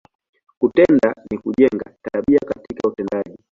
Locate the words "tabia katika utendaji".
2.11-3.37